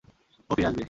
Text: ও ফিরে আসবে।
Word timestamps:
ও 0.49 0.53
ফিরে 0.55 0.67
আসবে। 0.67 0.79